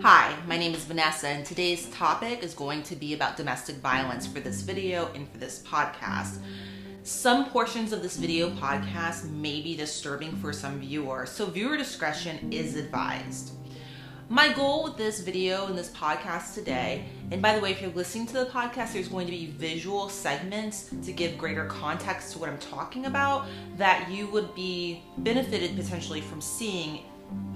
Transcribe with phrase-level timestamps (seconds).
[0.00, 4.26] Hi, my name is Vanessa, and today's topic is going to be about domestic violence
[4.26, 6.38] for this video and for this podcast.
[7.02, 12.52] Some portions of this video podcast may be disturbing for some viewers, so viewer discretion
[12.52, 13.52] is advised.
[14.28, 17.90] My goal with this video and this podcast today, and by the way, if you're
[17.90, 22.38] listening to the podcast, there's going to be visual segments to give greater context to
[22.38, 23.46] what I'm talking about
[23.76, 27.00] that you would be benefited potentially from seeing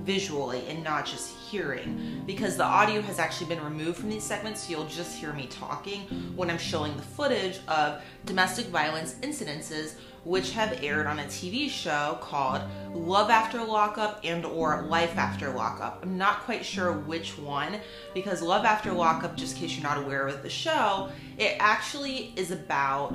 [0.06, 4.62] visually and not just hearing because the audio has actually been removed from these segments
[4.62, 6.02] so you'll just hear me talking
[6.36, 11.68] when I'm showing the footage of domestic violence incidences which have aired on a TV
[11.68, 16.00] show called Love After Lockup and or Life After Lockup.
[16.02, 17.78] I'm not quite sure which one
[18.12, 22.32] because Love After Lockup just in case you're not aware of the show, it actually
[22.34, 23.14] is about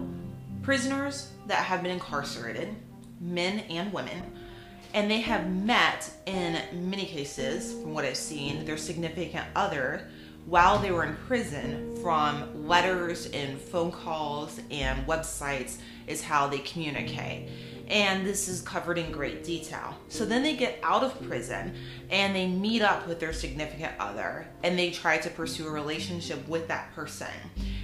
[0.61, 2.73] prisoners that have been incarcerated,
[3.19, 4.37] men and women
[4.93, 6.59] and they have met in
[6.89, 10.07] many cases from what i've seen their significant other
[10.45, 16.59] while they were in prison from letters and phone calls and websites is how they
[16.59, 17.47] communicate
[17.91, 19.93] and this is covered in great detail.
[20.07, 21.75] So then they get out of prison
[22.09, 26.47] and they meet up with their significant other and they try to pursue a relationship
[26.47, 27.27] with that person.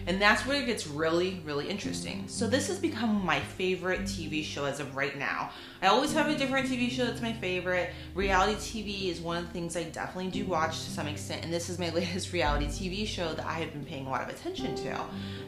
[0.08, 2.24] And that's where it gets really, really interesting.
[2.28, 5.52] So this has become my favorite TV show as of right now.
[5.82, 7.90] I always have a different TV show that's my favorite.
[8.16, 11.54] Reality TV is one of the things I definitely do watch to some extent, and
[11.54, 14.30] this is my latest reality TV show that I have been paying a lot of
[14.30, 14.98] attention to.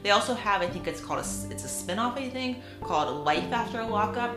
[0.04, 3.54] They also have, I think it's called a, it's a spinoff, I think, called Life
[3.54, 4.36] After a Lockup,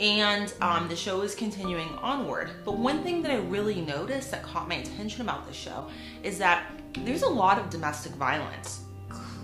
[0.00, 2.50] and um, the show is continuing onward.
[2.64, 5.86] But one thing that I really noticed that caught my attention about the show
[6.24, 6.72] is that
[7.04, 8.80] there's a lot of domestic violence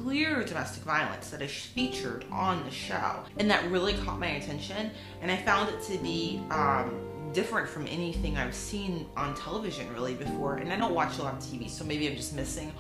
[0.07, 3.25] clear domestic violence that is featured on the show.
[3.41, 7.01] And that really caught my attention and i found it to be um,
[7.33, 10.59] different from anything i've seen on television really before.
[10.59, 12.73] And i don't watch a lot of tv so maybe i'm just missing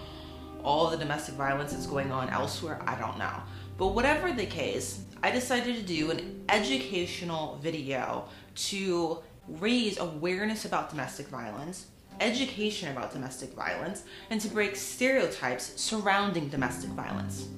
[0.62, 2.80] all the domestic violence that's going on elsewhere.
[2.86, 3.34] I don't know.
[3.76, 8.28] But whatever the case i decided to do an educational video
[8.68, 11.86] to raise awareness about domestic violence
[12.20, 17.48] education about domestic violence, and to break stereotypes surrounding domestic violence.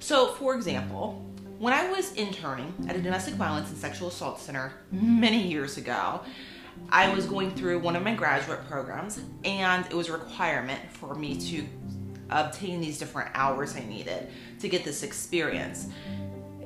[0.00, 1.24] So, for example,
[1.58, 6.20] when I was interning at a domestic violence and sexual assault center many years ago,
[6.90, 11.14] I was going through one of my graduate programs, and it was a requirement for
[11.14, 11.64] me to
[12.30, 14.28] obtain these different hours I needed
[14.60, 15.88] to get this experience.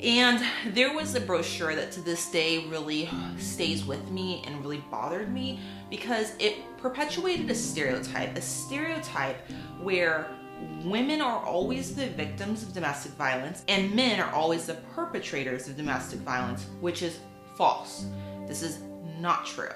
[0.03, 3.09] And there was a brochure that to this day really
[3.39, 9.39] stays with me and really bothered me because it perpetuated a stereotype, a stereotype
[9.81, 10.29] where
[10.85, 15.77] women are always the victims of domestic violence and men are always the perpetrators of
[15.77, 17.19] domestic violence, which is
[17.57, 18.07] false.
[18.47, 18.81] This is
[19.19, 19.71] not true.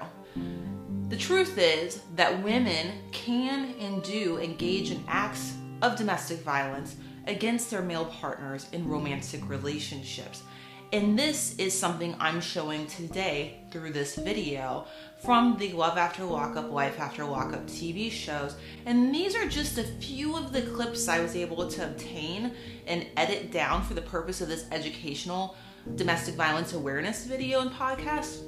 [1.09, 6.95] The truth is that women can and do engage in acts of domestic violence
[7.27, 10.43] against their male partners in romantic relationships.
[10.93, 14.85] And this is something I'm showing today through this video
[15.23, 18.55] from the Love After Lockup, Life After Lockup TV shows.
[18.85, 22.51] And these are just a few of the clips I was able to obtain
[22.87, 25.55] and edit down for the purpose of this educational
[25.95, 28.41] domestic violence awareness video and podcast.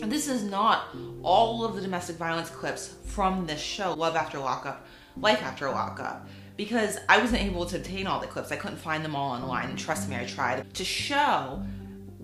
[0.00, 0.94] And this is not
[1.24, 6.28] all of the domestic violence clips from this show, Love After Lockup, Life After Lockup
[6.56, 8.52] because I wasn't able to obtain all the clips.
[8.52, 9.70] I couldn't find them all online.
[9.70, 11.62] And trust me, I tried to show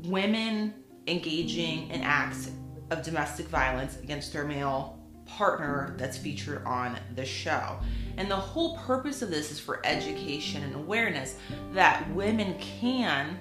[0.04, 0.74] women
[1.06, 2.50] engaging in acts
[2.90, 7.78] of domestic violence against their male partner that's featured on the show.
[8.16, 11.36] And the whole purpose of this is for education and awareness
[11.72, 13.38] that women can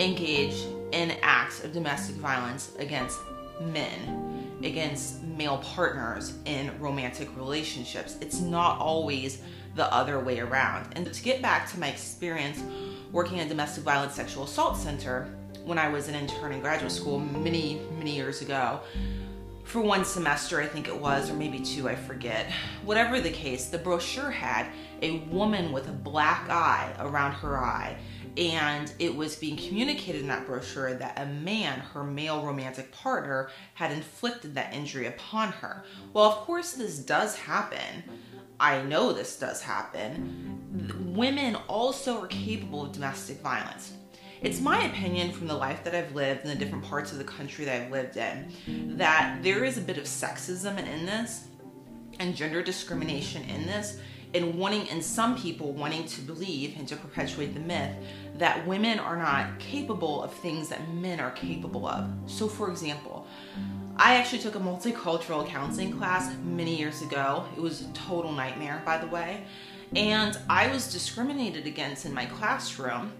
[0.00, 3.18] engage in acts of domestic violence against
[3.60, 8.16] men, against male partners in romantic relationships.
[8.20, 9.42] It's not always
[9.74, 10.92] the other way around.
[10.96, 12.62] And to get back to my experience
[13.12, 15.28] working at domestic violence sexual assault center
[15.64, 18.80] when I was an intern in graduate school many, many years ago,
[19.64, 22.46] for one semester, I think it was, or maybe two, I forget.
[22.84, 24.68] Whatever the case, the brochure had
[25.02, 27.96] a woman with a black eye around her eye.
[28.36, 33.50] And it was being communicated in that brochure that a man, her male romantic partner,
[33.74, 35.84] had inflicted that injury upon her.
[36.12, 38.02] Well, of course, this does happen.
[38.58, 43.92] I know this does happen, women also are capable of domestic violence.
[44.42, 47.24] It's my opinion from the life that I've lived in the different parts of the
[47.24, 51.48] country that I've lived in that there is a bit of sexism in this
[52.20, 53.98] and gender discrimination in this
[54.34, 57.94] and wanting and some people wanting to believe and to perpetuate the myth
[58.38, 62.08] that women are not capable of things that men are capable of.
[62.26, 63.26] So for example,
[63.96, 67.46] I actually took a multicultural counseling class many years ago.
[67.56, 69.44] It was a total nightmare, by the way.
[69.94, 73.12] And I was discriminated against in my classroom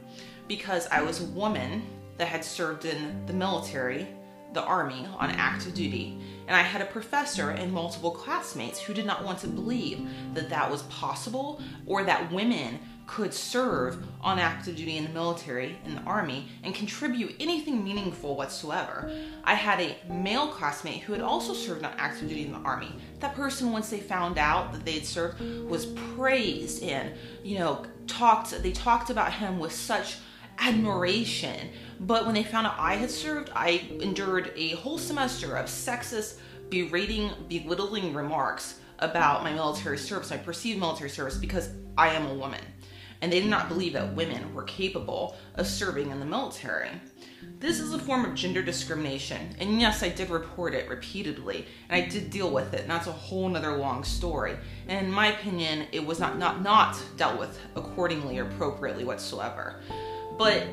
[0.49, 1.83] because I was a woman
[2.19, 4.07] that had served in the military,
[4.53, 6.19] the army, on active duty.
[6.47, 10.51] And I had a professor and multiple classmates who did not want to believe that
[10.51, 15.95] that was possible or that women could serve on active duty in the military, in
[15.95, 19.11] the army, and contribute anything meaningful whatsoever.
[19.45, 22.93] I had a male classmate who had also served on active duty in the army.
[23.21, 27.13] That person, once they found out that they had served, was praised and,
[27.45, 30.19] you know, talked, they talked about him with such
[30.59, 31.71] admiration.
[32.01, 36.39] But when they found out I had served, I endured a whole semester of sexist,
[36.71, 42.35] berating, belittling remarks about my military service, my perceived military service, because I am a
[42.35, 42.61] woman
[43.21, 46.91] and they did not believe that women were capable of serving in the military.
[47.59, 52.03] This is a form of gender discrimination, and yes, I did report it repeatedly, and
[52.03, 54.57] I did deal with it, and that's a whole nother long story.
[54.89, 59.81] And in my opinion, it was not, not, not dealt with accordingly or appropriately whatsoever.
[60.39, 60.65] But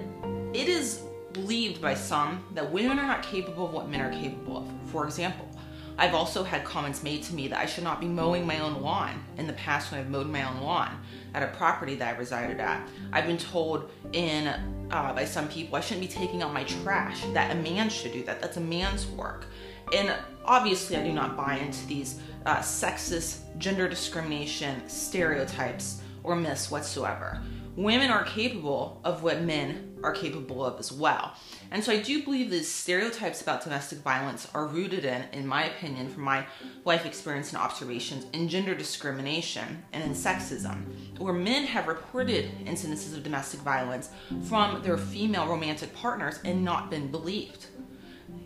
[0.53, 4.57] it is believed by some that women are not capable of what men are capable
[4.57, 4.69] of.
[4.91, 5.47] For example,
[5.97, 8.81] I've also had comments made to me that I should not be mowing my own
[8.81, 10.99] lawn in the past when I've mowed my own lawn
[11.33, 12.87] at a property that I resided at.
[13.11, 17.23] I've been told in uh, by some people I shouldn't be taking out my trash,
[17.33, 18.41] that a man should do that.
[18.41, 19.45] That's a man's work.
[19.93, 20.13] And
[20.45, 27.41] obviously, I do not buy into these uh, sexist, gender discrimination, stereotypes, or myths whatsoever
[27.75, 31.33] women are capable of what men are capable of as well.
[31.71, 35.65] And so I do believe these stereotypes about domestic violence are rooted in, in my
[35.65, 36.45] opinion, from my
[36.85, 40.83] life experience and observations, in gender discrimination and in sexism,
[41.17, 44.09] where men have reported incidences of domestic violence
[44.43, 47.67] from their female romantic partners and not been believed.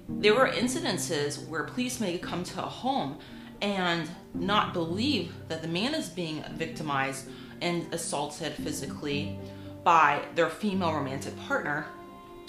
[0.07, 3.17] There were incidences where police may come to a home
[3.61, 7.27] and not believe that the man is being victimized
[7.61, 9.39] and assaulted physically
[9.83, 11.85] by their female romantic partner,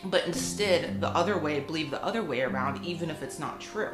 [0.06, 3.90] but instead the other way, believe the other way around, even if it's not true.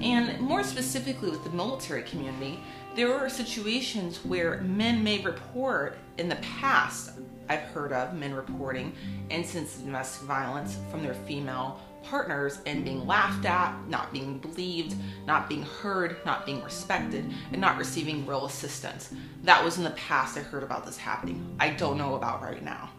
[0.00, 2.60] And more specifically with the military community,
[2.94, 7.12] there are situations where men may report in the past,
[7.48, 8.92] I've heard of men reporting
[9.30, 14.94] instances of domestic violence from their female partners and being laughed at, not being believed,
[15.26, 19.12] not being heard, not being respected, and not receiving real assistance.
[19.44, 21.56] That was in the past I heard about this happening.
[21.60, 22.90] I don't know about right now.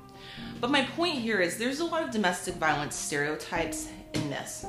[0.62, 4.66] But my point here is there's a lot of domestic violence stereotypes in this.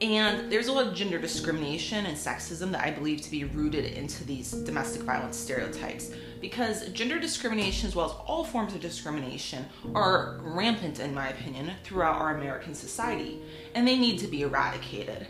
[0.00, 3.84] And there's a lot of gender discrimination and sexism that I believe to be rooted
[3.84, 6.12] into these domestic violence stereotypes.
[6.40, 9.66] Because gender discrimination, as well as all forms of discrimination,
[9.96, 13.42] are rampant, in my opinion, throughout our American society,
[13.74, 15.26] and they need to be eradicated.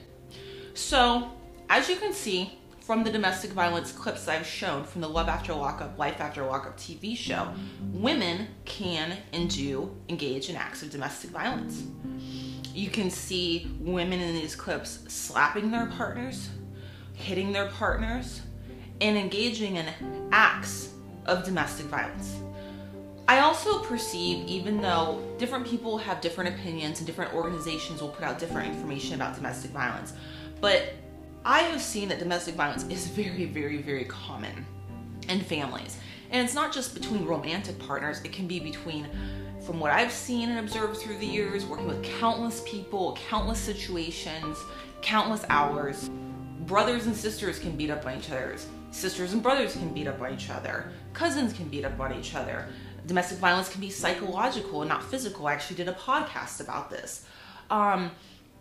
[0.74, 1.30] So,
[1.70, 5.54] as you can see from the domestic violence clips I've shown from the Love After
[5.54, 7.52] Lockup, Life After Lockup TV show,
[7.92, 11.84] women can and do engage in acts of domestic violence
[12.78, 16.48] you can see women in these clips slapping their partners,
[17.12, 18.42] hitting their partners,
[19.00, 19.86] and engaging in
[20.30, 20.90] acts
[21.26, 22.36] of domestic violence.
[23.26, 28.24] I also perceive, even though different people have different opinions and different organizations will put
[28.24, 30.12] out different information about domestic violence,
[30.60, 30.94] but
[31.44, 34.64] I have seen that domestic violence is very, very, very common
[35.28, 35.98] in families.
[36.30, 39.08] And it's not just between romantic partners, it can be between
[39.64, 44.56] from what I've seen and observed through the years, working with countless people, countless situations,
[45.02, 46.10] countless hours,
[46.60, 48.56] brothers and sisters can beat up on each other.
[48.90, 50.92] Sisters and brothers can beat up on each other.
[51.12, 52.66] Cousins can beat up on each other.
[53.06, 55.46] Domestic violence can be psychological and not physical.
[55.46, 57.24] I actually did a podcast about this.
[57.70, 58.10] Um,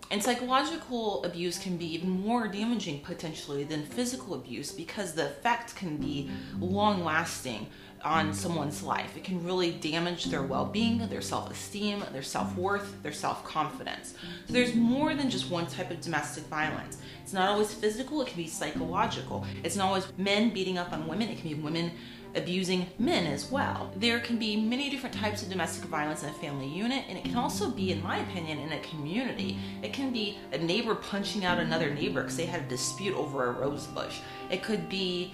[0.10, 5.76] and psychological abuse can be even more damaging potentially than physical abuse because the effect
[5.76, 7.68] can be long lasting
[8.04, 9.18] on someone's life.
[9.18, 13.44] It can really damage their well being, their self esteem, their self worth, their self
[13.44, 14.14] confidence.
[14.48, 17.00] So there's more than just one type of domestic violence.
[17.24, 19.46] It's not always physical, it can be psychological.
[19.64, 21.92] It's not always men beating up on women, it can be women
[22.38, 23.92] abusing men as well.
[23.96, 27.26] There can be many different types of domestic violence in a family unit, and it
[27.26, 29.58] can also be, in my opinion, in a community.
[29.84, 33.48] It can be a neighbor punching out another neighbor because they had a dispute over
[33.48, 34.20] a rose bush.
[34.50, 35.34] It could be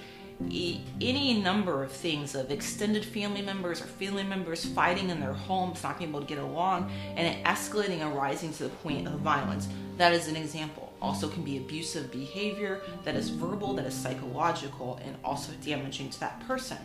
[0.50, 5.84] any number of things of extended family members or family members fighting in their homes,
[5.84, 9.20] not being able to get along, and it escalating and rising to the point of
[9.20, 9.68] violence.
[9.98, 10.83] That is an example.
[11.04, 16.20] Also, can be abusive behavior that is verbal, that is psychological, and also damaging to
[16.22, 16.78] that person.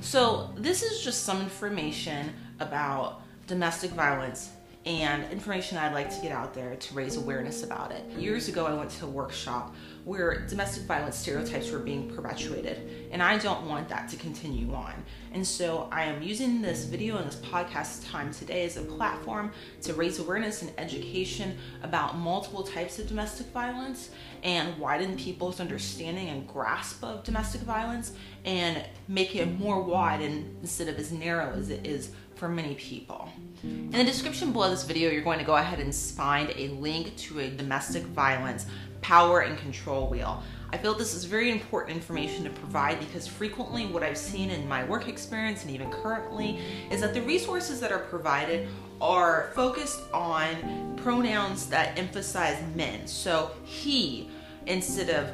[0.00, 4.50] So, this is just some information about domestic violence
[4.86, 8.02] and information I'd like to get out there to raise awareness about it.
[8.18, 13.22] Years ago, I went to a workshop where domestic violence stereotypes were being perpetuated, and
[13.22, 14.94] I don't want that to continue on.
[15.32, 19.52] And so I am using this video and this podcast time today as a platform
[19.82, 24.10] to raise awareness and education about multiple types of domestic violence
[24.42, 28.12] and widen people's understanding and grasp of domestic violence
[28.46, 32.74] and make it more wide and instead of as narrow as it is for many
[32.76, 33.28] people.
[33.62, 37.14] In the description below this video, you're going to go ahead and find a link
[37.18, 38.64] to a domestic violence
[39.02, 40.42] power and control wheel.
[40.72, 44.66] I feel this is very important information to provide because frequently what I've seen in
[44.66, 46.58] my work experience and even currently
[46.90, 48.68] is that the resources that are provided
[49.02, 53.06] are focused on pronouns that emphasize men.
[53.06, 54.30] So he
[54.66, 55.30] instead of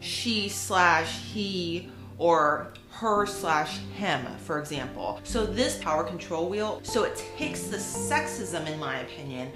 [0.00, 5.20] she slash he or her slash him, for example.
[5.24, 9.50] So this power control wheel, so it takes the sexism, in my opinion,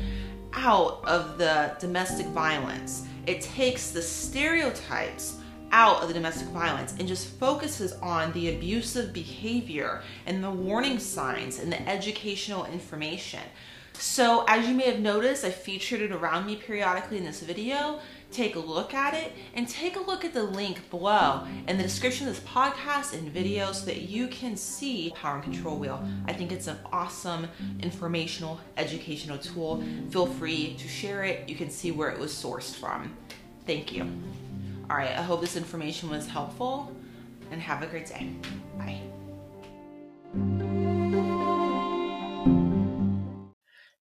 [0.55, 3.07] out of the domestic violence.
[3.27, 5.37] It takes the stereotypes
[5.71, 10.99] out of the domestic violence and just focuses on the abusive behavior and the warning
[10.99, 13.43] signs and the educational information.
[13.93, 18.01] So as you may have noticed, I featured it around me periodically in this video
[18.31, 21.83] take a look at it and take a look at the link below in the
[21.83, 26.03] description of this podcast and video so that you can see Power and Control Wheel.
[26.27, 27.49] I think it's an awesome
[27.81, 29.83] informational, educational tool.
[30.11, 31.49] Feel free to share it.
[31.49, 33.17] You can see where it was sourced from.
[33.67, 34.03] Thank you.
[34.91, 36.95] All right, I hope this information was helpful
[37.51, 38.31] and have a great day.
[38.79, 39.08] Bye.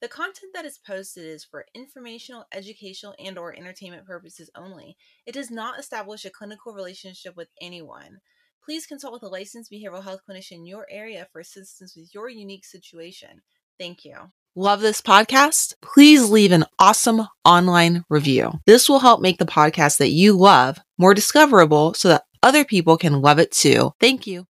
[0.07, 4.95] The content that is posted is for informational, educational, and or entertainment purposes only.
[5.25, 8.19] It does not establish a clinical relationship with anyone.
[8.63, 12.29] Please consult with a licensed behavioral health clinician in your area for assistance with your
[12.29, 13.41] unique situation.
[13.77, 14.15] Thank you.
[14.55, 15.73] Love this podcast?
[15.81, 18.61] Please leave an awesome online review.
[18.65, 22.95] This will help make the podcast that you love more discoverable so that other people
[22.95, 23.91] can love it too.
[23.99, 24.45] Thank you.